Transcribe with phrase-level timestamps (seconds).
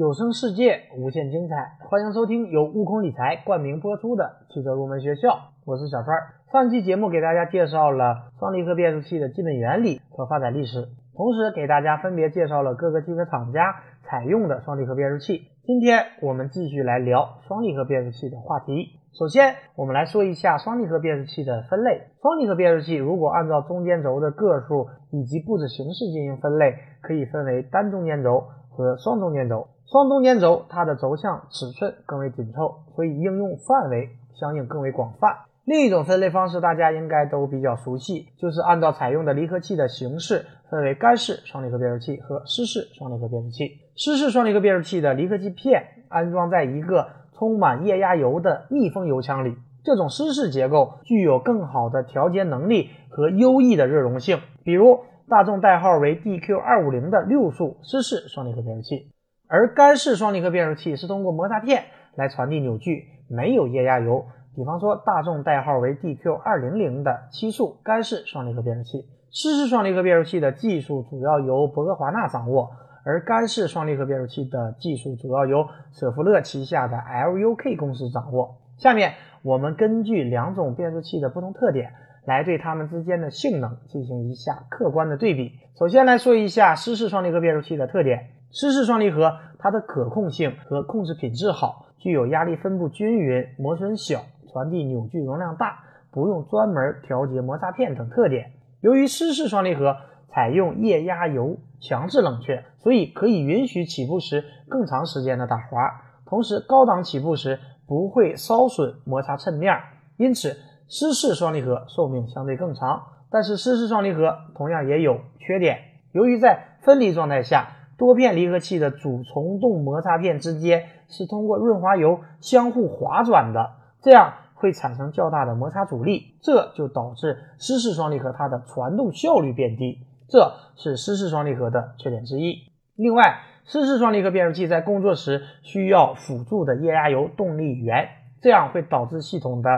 [0.00, 6.16] 有声世界无限精彩，欢迎收听由悟空理财冠名播出的汽车入门学校，我是小川。
[6.50, 15.42] 上期节目给大家介绍了双离合变速器的基本原理和发展历史，同时给大家分别介绍了各个汽车厂家采用的双离合变速器。
[15.64, 18.98] 今天我们继续来聊双离合变速器的话题。
[19.12, 22.06] 首先，我们来说一下双离合变速器的分类。
[22.22, 29.68] 双离合变速器如果按照中间轴的个数以及布置形式进行分类，可以分为单中间轴和双中间轴。
[29.86, 35.36] 双中间轴它的轴向尺寸更为紧凑，所以应用范围相应更为广泛。
[35.64, 43.78] 另一种分类方式大家应该都比较熟悉，就是按照采用的离合器的形式分为干式双离合变速器和湿式双离合变速器。
[43.96, 54.38] 湿式双离合变速器的离合器片安装在一个充满液压油的密封油腔里，这种湿式结构具有更好的调节能力和优异的热容性。
[54.64, 59.12] 比如大众代号为 DQ 二五零的六速湿式双离合变速器。
[59.46, 61.84] 而干式双离合变速器是通过摩擦片
[62.16, 64.26] 来传递扭矩，没有液压油。
[64.56, 69.06] 比方说，大众代号为 DQ 二零零的七速干式双离合变速器。
[69.30, 72.68] 湿式双离合变速器的技术主要由博格华纳掌握，
[73.04, 78.56] 而干式双离合变速器的技术主要由舍弗勒旗下的 LUK 公司掌握。
[78.78, 81.92] 下面我们根据两种变速器的不同特点，
[82.24, 85.52] 来对它们之间的性能进行一下客观的对比。
[85.78, 88.30] 首先来说一下湿式双离合变速器的特点。
[88.52, 98.52] 湿式双离合，它的可控性和控制品质好，具有压力分布均匀、磨损小、传递扭矩容量大、不用专门调节摩擦片等特点。
[98.80, 99.96] 由于湿式双离合
[100.28, 109.76] 采用液压油强制冷却，所以可以允许起步时更长时间的打滑，同时高档起步时不会烧损摩擦衬面，
[110.16, 110.56] 因此
[110.90, 113.04] 湿式双离合寿命相对更长。
[113.30, 115.78] 但是湿式双离合同样也有缺点，
[116.12, 117.76] 由于在分离状态下。
[117.96, 129.98] 多片离合器的主从动摩擦片之间是通过润滑油相互滑转的，这样会产生较大的摩擦阻力，这就导致湿式双离合它的传动效率变低，
[130.30, 132.72] 这是湿式双离合的缺点之一。
[132.96, 138.08] 另外，湿式双离合变速器在工作时需要辅助的液压油动力源，
[138.40, 139.68] 这样会导致系统的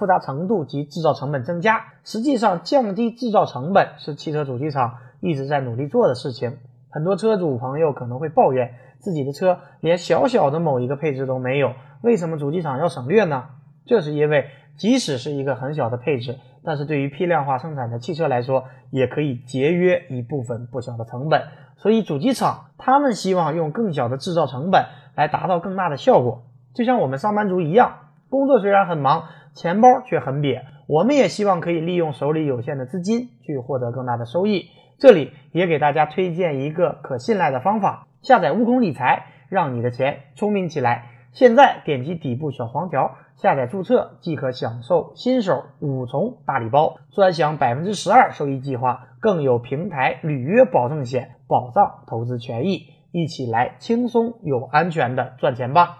[0.00, 1.84] 复杂程度及制造成本增加。
[2.02, 6.56] 实际上，降低制造成本是汽车主机厂一直在努力做的事情。
[6.90, 13.44] 很多车主朋友可能会抱怨自己的车连小小的某一个配置都没有，为什么主机厂要省略呢？
[13.84, 14.46] 这是因为
[14.76, 21.42] 即使是一个很小的配置，但是对于批量化生产的汽车来说，也可以节约一部分不小的成本。
[21.76, 24.84] 所以主机厂他们希望用更小的制造成本
[25.14, 26.42] 来达到更大的效果。
[26.74, 27.94] 就像我们上班族一样，
[28.28, 29.24] 工作虽然很忙，
[29.54, 34.70] 钱包却很瘪，我们也希望可以利用手里有限的资金去获得更大的收益。
[34.98, 41.06] 这里也给大家推荐一个可信赖的方法，下载悟空理财，让你的钱聪明起来。
[41.32, 52.86] 现在点击底部小黄条下载注册，即可享受新手五重大礼包，专享百分之十二收益计划，更有平台履约保证险保障投资权益。
[53.12, 55.98] 一起来轻松有安全的赚钱吧。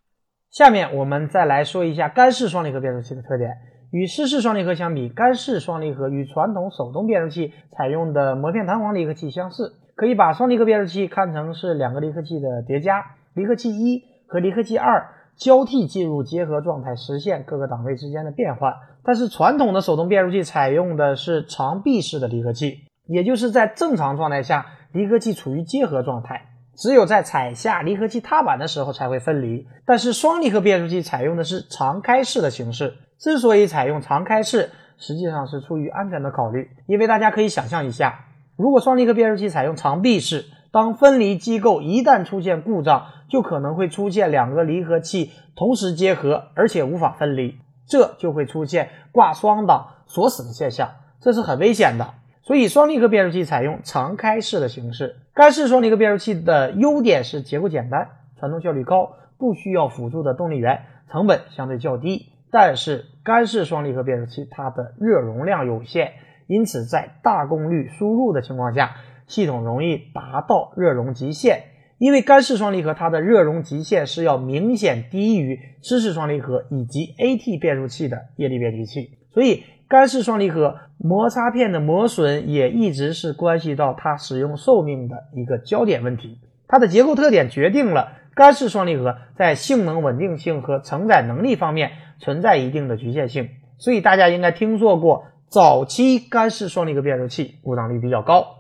[0.50, 3.50] 下面我们再来说一下干式双离合变速器的特点。
[3.92, 18.72] 与湿式双离合相比，干式双离合与传统手动变速器采用的膜片弹簧离合器相似，可以把双离合变速器看成是两个离合器的叠加，离合器一和离合器二交替进入结合状态，实现各个档位之间的变换。
[19.04, 26.42] 但是传统的手动变速器采用的是长臂式的离合器，也就是在正常状态下，离合器处于结合状态，
[26.76, 29.66] 只有在踩下离合器踏板的时候才会分离。
[29.84, 32.94] 但是双离合变速器采用的是常开式的形式。
[33.19, 36.70] 之所以采用常开式，实际上是出于安全的考虑。
[36.86, 38.26] 因为大家可以想象一下，
[38.56, 50.88] 如果双离合变速器采用长闭式，当分离机构一旦出现故障，就可能会出现两个离合器同时结合，而且无法分离，这就会出现挂双档锁死的现象，
[51.20, 52.14] 这是很危险的。
[52.42, 55.16] 所以双离合变速器采用常开式的形式。
[55.34, 58.08] 干式双离合变速器的优点是结构简单，
[58.38, 62.32] 传动效率高，不需要辅助的动力源，成本相对较低。
[62.50, 66.15] 但是干式双离合变速器它的热容量有限，
[66.47, 71.65] 因此在大功率输入的情况下，系统容易达到热容极限。
[71.98, 86.39] 因为干式双离合它的热容极限是要明显低于湿式双离合以及 AT 变速器的液力变矩器，所以干式双离合摩擦片的磨损也一直是关系到它使用寿命的一个焦点问题。
[86.66, 91.91] 它的结构特点决定了干式双离合在性能稳定性和承载能力方面。
[92.22, 93.48] 存在一定的局限性，
[93.78, 98.59] 所以大家应该听说过早期干式双离合变速器故障率比较高。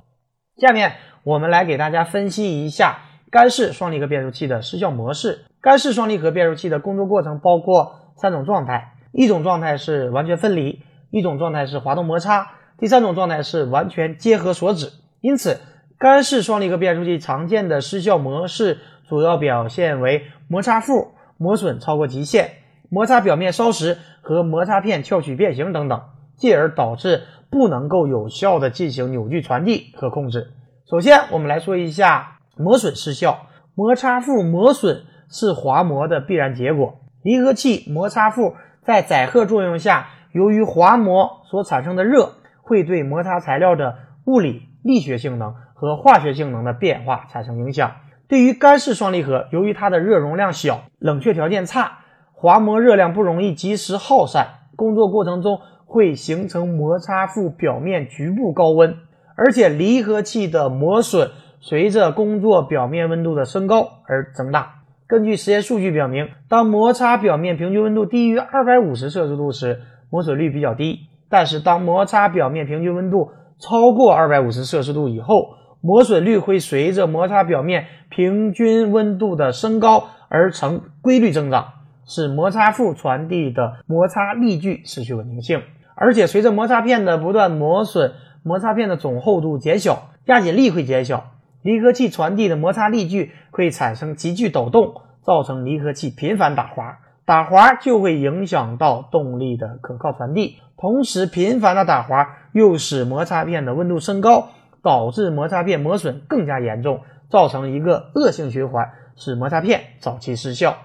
[0.56, 0.94] 下面
[1.24, 3.00] 我们来给大家分析一下
[3.30, 5.44] 干式双离合变速器的失效模式。
[5.60, 14.90] 干式双离合变速器的工作过程包括三种状态：一种状态是完全分离，一种状态是滑动摩擦，第三种状态是完全结合锁止。
[15.20, 15.58] 因此，
[15.98, 18.78] 干式双离合变速器常见的失效模式
[19.08, 22.50] 主要表现为摩擦副磨损超过极限、
[22.88, 26.00] 摩擦表面烧蚀和摩擦片翘曲变形等等，
[26.36, 30.52] 进而导致不能够有效的进行扭矩传递和控制。
[30.88, 33.46] 首先，我们来说一下磨损失效。
[33.74, 37.00] 摩擦副磨损是滑膜的必然结果。
[37.22, 42.32] 离合器摩擦副在载荷作用下，由于滑膜所产生的热，
[42.62, 43.96] 会对摩擦材料的
[44.26, 44.68] 物理。
[44.82, 47.90] 力学性能和化学性能的变化产生影响。
[48.28, 51.98] 对于干式双离合，由于它的热容量小，冷却条件差，
[52.32, 54.46] 滑膜热量不容易及时耗散，
[54.76, 58.96] 工作过程中会形成摩擦副表面局部高温，
[59.36, 61.30] 而且离合器的磨损
[61.60, 64.76] 随着工作表面温度的升高而增大。
[65.06, 81.72] 根据实验数据表明，当摩擦表面平均温度低于二百五十摄氏度时，磨损率比较低；但是当摩擦表面平均温度超过二百五十摄氏度以后，磨损率会随着摩擦表面平均温度的升高而呈规律增长，
[82.04, 85.62] 使摩擦副传递的摩擦力矩失去稳定性。
[85.94, 88.12] 而且，随着摩擦片的不断磨损，
[88.42, 96.98] 摩擦片的总厚度减小，压紧力会减小，离合器传递的摩擦力矩会产生急剧抖动，造成离合器频繁打滑。
[97.30, 104.48] 打滑就会影响到动力的可靠传递，同时频繁的打滑又使摩擦片的温度升高，
[104.82, 110.78] 导致摩擦片磨损更加严重，造成一个恶性循环，使摩擦片早期失效。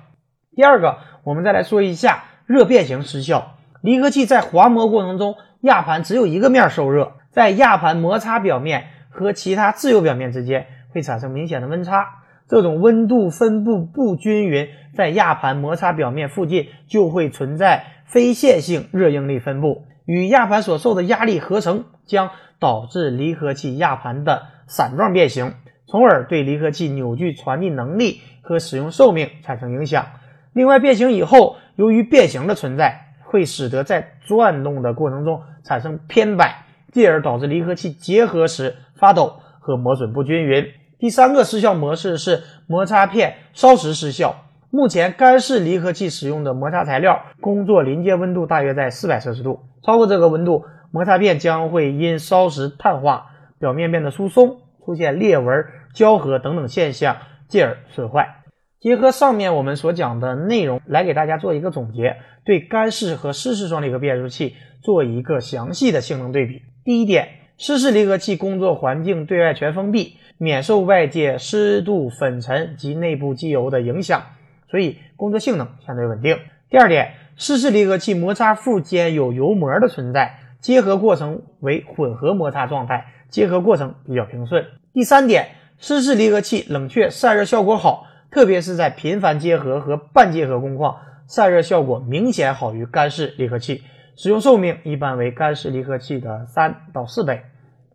[0.56, 3.56] 第二个，我们再来说一下热变形失效。
[3.82, 12.06] 离合器在滑磨过程中，压盘只有一个面受热，在压盘摩擦表面和其他自由表面之间会产生明显的温差。
[12.48, 25.54] 这种温度分布不均匀，在压盘摩擦表面附近就会存在非线性热应力分布，与压盘所受的压力合成，将导致离合器压盘的散状变形，
[25.88, 30.06] 从而对离合器扭矩传递能力和使用寿命产生影响。
[30.54, 40.68] 另外，变形以后，由于变形的存在，会使得在转动的过程中产生偏摆，进而导致离合器结合时发抖和磨损不均匀。
[41.06, 44.38] 第三个失效模式是摩擦片烧蚀失效。
[44.72, 53.28] 目前干式离合器使用的摩擦材料工作临界温度大约在四百摄氏度，超过这个温度，摩擦片将会因烧蚀碳化，
[53.60, 57.18] 表面变得疏松，出现裂纹、胶合等等现象，
[57.48, 58.38] 进而损坏。
[58.80, 62.16] 结合上面我们所讲的内容来给大家做一个总结，
[62.46, 66.64] 对干式和湿式双离合变速器做一个详细的性能对比。
[66.84, 67.28] 第一点，
[67.60, 70.18] 湿式离合器工作环境对外全封闭。
[70.38, 74.24] 免受外界湿度、粉尘及内部机油的影响，
[74.70, 76.38] 所以工作性能相对稳定。
[76.70, 84.66] 第二点，湿式离合器摩擦副间有油膜的存在，结合过程为混合摩擦状态，结合过程比较平顺。
[84.92, 90.98] 第三点，湿式离合器冷却散热效果好，特别是在频繁结合和半结合工况，
[91.28, 93.84] 散热效果明显好于干式离合器，
[94.18, 97.42] 使用寿命一般为干式离合器的三到四倍。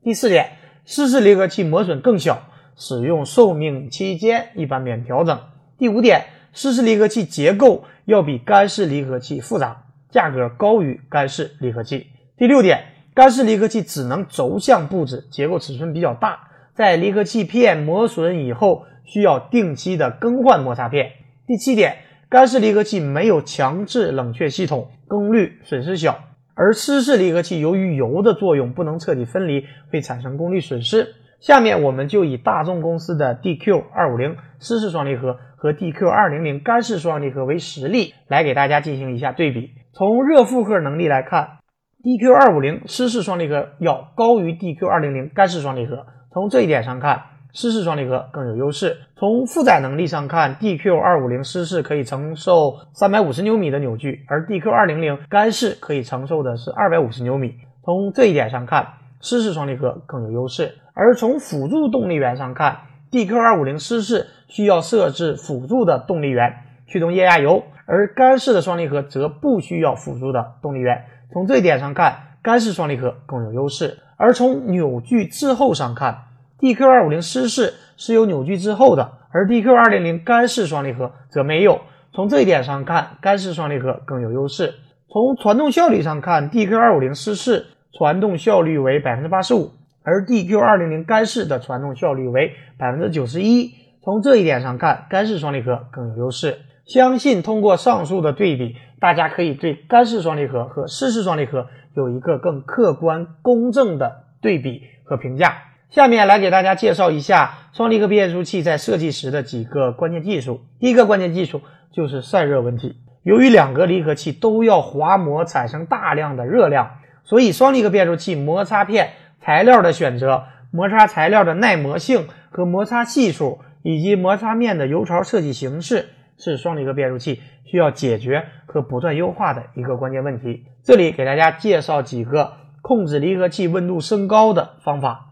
[0.03, 0.53] 第四点。
[0.85, 2.43] 湿式离合器磨损更小，
[2.77, 5.39] 使用寿命期间一般免调整。
[5.79, 12.09] 第五点，湿式离合器结构要比干式离合器复杂，价格高于干式离合器。
[12.37, 12.85] 第六点，
[13.15, 21.13] 干式离合器只能轴向布置，结构尺寸比较大，在离合器片磨损以后需要定期的更换摩擦片。
[21.47, 26.19] 第七点，干式离合器没有强制冷却系统，功率损失小。
[26.55, 31.15] 而湿式离合器由于油的作用不能彻底分离，会产生功率损失。
[31.41, 39.71] 下面我们就以大众公司的 DQ 二五零湿式双离合和 DQ 二零零干式双离合为实例，来给大家进行一下对比。
[39.93, 41.59] 从热负荷能力来看
[42.03, 46.07] ，DQ 二五零湿式双离合要高于 DQ 二零零干式双离合。
[46.33, 47.23] 从这一点上看。
[47.53, 48.99] 湿式双离合更有优势。
[49.17, 57.55] 从负载能力上看，DQ 二五零湿式可以承受三百五十牛米的扭矩，而 DQ 二零零干式可以承受的是二百五十牛米。
[57.85, 58.87] 从这一点上看，
[59.21, 60.77] 湿式双离合更有优势。
[60.95, 62.81] 而从辅助动力源上看
[63.11, 66.55] ，DQ 二五零湿式需要设置辅助的动力源
[66.87, 71.05] 驱动液压油，而干式的双离合则不需要辅助的动力源。
[71.33, 73.99] 从这一点上看，干式双离合更有优势。
[74.17, 76.25] 而从扭矩滞后上看
[76.61, 81.81] ，DQ 二五零湿式是有扭矩之后的，而 DQ 二零零干式双离合则没有。
[82.13, 84.75] 从这一点上看，干式双离合更有优势。
[85.09, 93.73] 从传动效率上看，DQ 二五零湿式传动效率为百分之八十五，而 DQ 二零零干式的传动效率为百分之九十一。
[94.03, 96.59] 从这一点上看，干式双离合更有优势。
[96.85, 105.55] 相信通过上述的对比，大家可以对干式双离合和湿式双离合有一个更客观公正的对比和评价。
[105.91, 110.61] 下面来给大家介绍一下双离合变速器在设计时的几个关键技术。
[110.79, 112.97] 第一个关键技术就是散热问题。
[113.25, 126.11] 由于两个离合器都要滑膜产生大量的热量，所以双离合变速器摩擦片材料的选择、摩擦材料的耐磨性和摩擦系数，以及摩擦面的油槽设计形式。
[126.39, 130.65] 是双离合变速器需要解决和不断优化的一个关键问题。
[130.83, 135.30] 这里给大家介绍几个控制离合器温度升高的方法。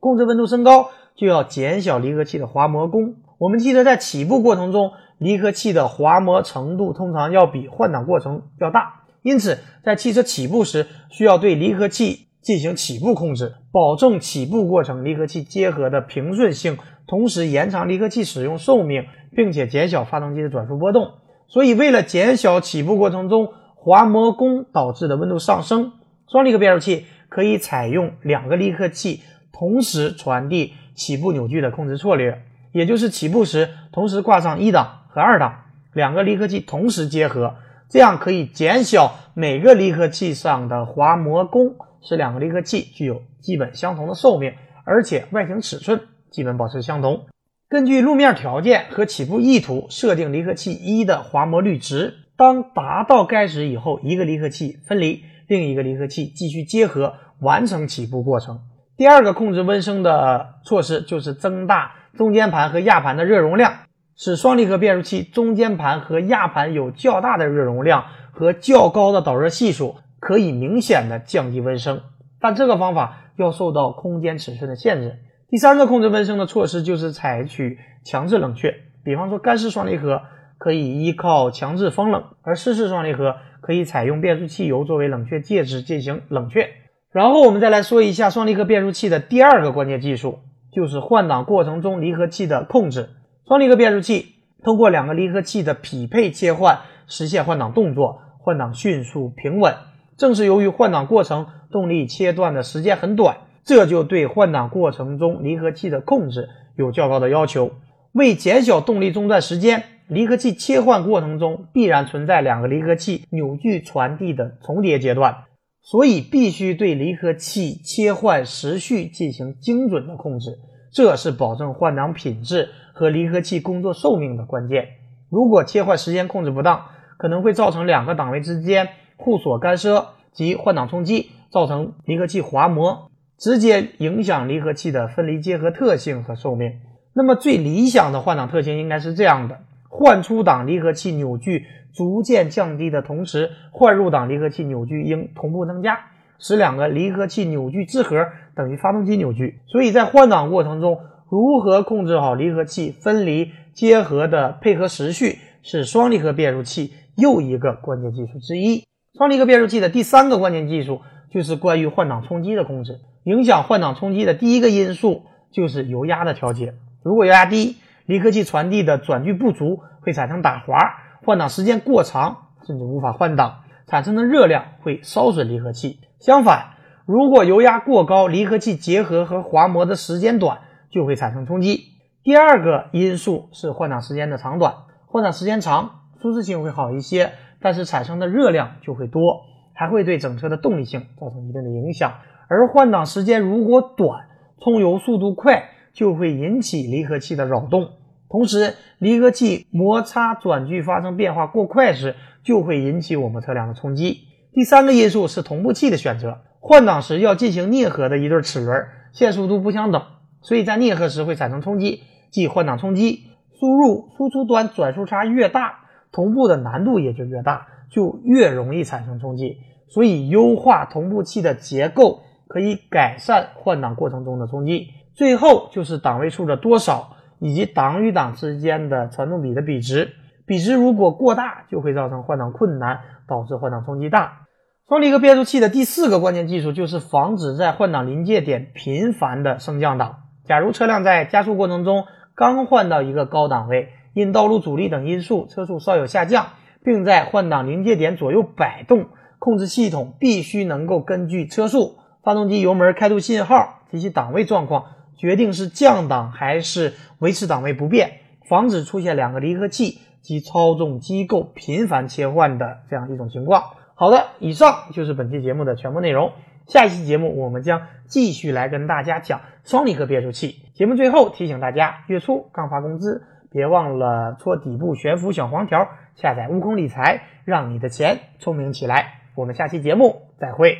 [0.00, 3.14] 控制温度升高，就要减小离合器的滑膜功。
[3.38, 19.04] 我们记得在起步过程中，离合器的滑膜程度通常要比换挡过程要大，因此在汽车起步时，需要对离合器进行起步控制，保证起步过程离合器结合的平顺性，同时延长离合器使用寿命。
[19.32, 21.12] 并且减小发动机的转速波动，
[21.46, 25.92] 所以为了减小起步过程中滑膜功导致的温度上升，
[26.26, 29.20] 双离合变速器可以采用两个离合器
[29.60, 37.56] 同时传递起步扭矩的控制策略，也就是起步时同时挂上一档和二档，两个离合器同时结合，
[37.90, 46.00] 这样可以减小每个离合器上的滑膜功，使两个离合器具有基本相同的寿命，而且外形尺寸
[46.30, 47.26] 基本保持相同。
[47.68, 52.14] 根据路面条件和起步意图设定离合器一的滑膜率值。
[52.38, 58.62] 当达到该值以后，一个离合器分离，另一个离合器继续结合，完成起步过程。
[59.00, 63.72] 第二个控制温升的措施就是增大中间盘和压盘的热容量，
[64.14, 72.02] 使双离合变速器中间盘和压盘有较大的热容量和较高的导热系数，可以明显的降低温升。
[72.42, 75.16] 但这个方法要受到空间尺寸的限制。
[75.48, 80.20] 第三个控制温升的措施就是采取强制冷却，比方说干式双离合
[80.58, 86.68] 可以依靠强制风冷，而湿式双离合可以采用变速器油作为冷却介质进行冷却。
[87.12, 90.38] 然后我们再来说一下双离合变速器的第二个关键技术，
[90.72, 93.10] 就是换挡过程中离合器的控制。
[93.48, 99.74] 双离合变速器通过两个离合器的匹配切换实现换挡动作，换挡迅速平稳。
[100.16, 103.38] 正是由于换挡过程动力切断的时间很短。
[103.62, 107.72] 这就对换挡过程中离合器的控制有较高的要求。
[108.12, 115.44] 为减小动力中断时间，离合器切换过程中必然存在两个离合器扭矩传递的重叠阶段，
[115.82, 120.58] 所以必须对离合器切换时序进行精准的控制，
[120.92, 124.88] 这是保证换挡品质和离合器工作寿命的关键。
[125.30, 133.10] 如果切换时间控制不当，可能会造成两个档位之间互锁干涉及换挡冲击，造成离合器滑膜。
[133.38, 136.80] 直接影响离合器的分离结合特性和寿命。
[137.14, 139.60] 那么最理想的换挡特性应该是这样的：
[139.92, 145.98] 换出档离合器扭矩逐渐降低的同时，换入档离合器扭矩应同步增加，
[146.38, 149.58] 使两个离合器扭矩之和等于发动机扭矩。
[149.66, 158.84] 所以在换挡过程中，如何控制好离合器分离结合的配合时序，是双离合变速器又一个关键技术之一。
[159.18, 161.00] 双离合变速器的第三个关键技术
[161.32, 163.00] 就是关于换挡冲击的控制。
[163.24, 166.74] 影响换挡冲击的第一个因素就是油压的调节。
[167.02, 167.76] 如果油压低，
[168.10, 170.76] 离合器传递的转距不足，会产生打滑，
[171.24, 176.00] 换挡时间过长，甚至无法换挡，产生的热量会烧损离合器。
[176.18, 176.70] 相反，
[177.06, 180.58] 如果油压过高，离合器结合和滑膜的时间短，
[180.90, 181.84] 就会产生冲击。
[182.24, 184.74] 第二个因素是换挡时间的长短，
[185.06, 192.14] 换挡时间长，舒适性会好一些，但是产生的热量就会多，还会对整车的动力性造成一定的影响。
[192.48, 194.26] 而换挡时间如果短，
[194.60, 197.92] 充油速度快，就会引起离合器的扰动。
[198.30, 204.20] 同时，离合器摩擦转距发生变化过快时，就会引起我们车辆的冲击。
[204.52, 206.38] 第三个因素是同步器的选择。
[206.60, 210.02] 换挡时要进行啮合的一对齿轮，线速度不相等，
[210.42, 213.24] 所以在啮合时会产生冲击，即换挡冲击。
[213.58, 215.80] 输入输出端转速差越大，
[216.12, 219.58] 同步的难度也就越大，就越容易产生冲击。
[219.88, 222.22] 所以，优化同步器的结构。
[222.52, 224.88] 可以改善换挡过程中的冲击。
[225.14, 230.12] 最后就是档位数的多少以及档与档之间的传动比的比值，
[230.46, 234.46] 比值如果过大，就会造成换挡困难，导致换挡冲击大。
[234.88, 240.16] 双离合变速器的第四个关键技术就是防止在换挡临界点频繁的升降档。
[240.46, 242.04] 假如车辆在加速过程中
[242.34, 246.46] 刚换到一个高档位，因道路阻力等因素，车速稍有下降，
[246.84, 249.06] 并在换挡临界点左右摆动，
[249.38, 251.98] 控制系统必须能够根据车速。
[252.24, 254.84] 发动机油门开度信号及其档位状况，
[255.20, 263.64] 决定是降档还是维持档位不变，防止出现两个离合器及操纵机构频繁切换的这样一种情况。
[263.94, 266.32] 好的，以上就是本期节目的全部内容。
[266.66, 270.62] 下一期节目我们将继续来跟大家讲双离合变速器。
[270.72, 279.20] 节目最后提醒大家，月初刚发工资，别忘了戳底部悬浮小黄条，下载悟空理财，让你的钱聪明起来。
[279.34, 280.78] 我们下期节目再会。